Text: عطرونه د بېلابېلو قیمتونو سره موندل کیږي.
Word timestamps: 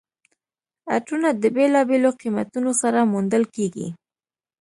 عطرونه 0.95 1.29
د 1.33 1.43
بېلابېلو 1.55 2.09
قیمتونو 2.21 2.71
سره 2.81 3.09
موندل 3.11 3.43
کیږي. 3.55 3.87